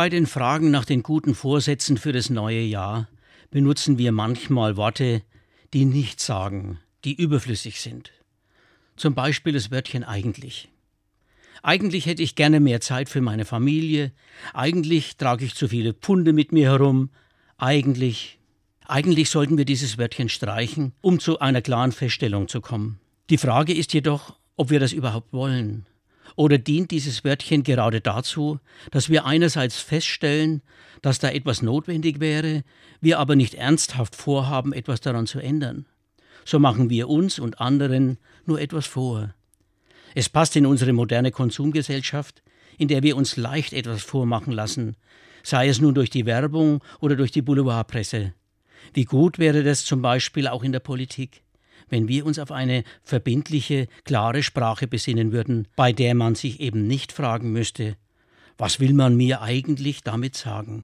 Bei 0.00 0.08
den 0.08 0.26
Fragen 0.26 0.70
nach 0.70 0.86
den 0.86 1.02
guten 1.02 1.34
Vorsätzen 1.34 1.98
für 1.98 2.12
das 2.12 2.30
neue 2.30 2.62
Jahr 2.62 3.06
benutzen 3.50 3.98
wir 3.98 4.12
manchmal 4.12 4.78
Worte, 4.78 5.20
die 5.74 5.84
nichts 5.84 6.24
sagen, 6.24 6.80
die 7.04 7.12
überflüssig 7.12 7.82
sind. 7.82 8.10
Zum 8.96 9.14
Beispiel 9.14 9.52
das 9.52 9.70
Wörtchen 9.70 10.02
eigentlich. 10.02 10.70
Eigentlich 11.62 12.06
hätte 12.06 12.22
ich 12.22 12.34
gerne 12.34 12.60
mehr 12.60 12.80
Zeit 12.80 13.10
für 13.10 13.20
meine 13.20 13.44
Familie, 13.44 14.12
eigentlich 14.54 15.18
trage 15.18 15.44
ich 15.44 15.54
zu 15.54 15.68
viele 15.68 15.92
Pfunde 15.92 16.32
mit 16.32 16.50
mir 16.50 16.70
herum, 16.70 17.10
eigentlich. 17.58 18.38
Eigentlich 18.86 19.28
sollten 19.28 19.58
wir 19.58 19.66
dieses 19.66 19.98
Wörtchen 19.98 20.30
streichen, 20.30 20.94
um 21.02 21.20
zu 21.20 21.40
einer 21.40 21.60
klaren 21.60 21.92
Feststellung 21.92 22.48
zu 22.48 22.62
kommen. 22.62 23.00
Die 23.28 23.36
Frage 23.36 23.74
ist 23.74 23.92
jedoch, 23.92 24.34
ob 24.56 24.70
wir 24.70 24.80
das 24.80 24.94
überhaupt 24.94 25.34
wollen. 25.34 25.84
Oder 26.36 26.58
dient 26.58 26.90
dieses 26.90 27.24
Wörtchen 27.24 27.62
gerade 27.62 28.00
dazu, 28.00 28.58
dass 28.90 29.08
wir 29.08 29.24
einerseits 29.24 29.78
feststellen, 29.78 30.62
dass 31.02 31.18
da 31.18 31.30
etwas 31.30 31.62
notwendig 31.62 32.20
wäre, 32.20 32.62
wir 33.00 33.18
aber 33.18 33.36
nicht 33.36 33.54
ernsthaft 33.54 34.16
vorhaben, 34.16 34.72
etwas 34.72 35.00
daran 35.00 35.26
zu 35.26 35.40
ändern? 35.40 35.86
So 36.44 36.58
machen 36.58 36.90
wir 36.90 37.08
uns 37.08 37.38
und 37.38 37.60
anderen 37.60 38.18
nur 38.46 38.60
etwas 38.60 38.86
vor. 38.86 39.34
Es 40.14 40.28
passt 40.28 40.56
in 40.56 40.66
unsere 40.66 40.92
moderne 40.92 41.30
Konsumgesellschaft, 41.30 42.42
in 42.78 42.88
der 42.88 43.02
wir 43.02 43.16
uns 43.16 43.36
leicht 43.36 43.72
etwas 43.72 44.02
vormachen 44.02 44.52
lassen, 44.52 44.96
sei 45.42 45.68
es 45.68 45.80
nun 45.80 45.94
durch 45.94 46.10
die 46.10 46.26
Werbung 46.26 46.82
oder 47.00 47.16
durch 47.16 47.30
die 47.30 47.42
Boulevardpresse. 47.42 48.32
Wie 48.94 49.04
gut 49.04 49.38
wäre 49.38 49.62
das 49.62 49.84
zum 49.84 50.02
Beispiel 50.02 50.48
auch 50.48 50.64
in 50.64 50.72
der 50.72 50.80
Politik? 50.80 51.42
Wenn 51.88 52.08
wir 52.08 52.26
uns 52.26 52.38
auf 52.38 52.52
eine 52.52 52.84
verbindliche, 53.02 53.88
klare 54.04 54.42
Sprache 54.42 54.86
besinnen 54.86 55.32
würden, 55.32 55.68
bei 55.76 55.92
der 55.92 56.14
man 56.14 56.34
sich 56.34 56.60
eben 56.60 56.86
nicht 56.86 57.12
fragen 57.12 57.52
müsste, 57.52 57.96
was 58.58 58.78
will 58.78 58.92
man 58.92 59.16
mir 59.16 59.40
eigentlich 59.40 60.02
damit 60.02 60.36
sagen? 60.36 60.78